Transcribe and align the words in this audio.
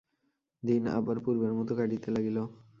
দিন 0.63 0.83
আবার 0.97 1.17
পূর্বের 1.23 1.53
মতো 1.57 1.71
কাটিতে 1.75 2.09
লাগিল। 2.15 2.37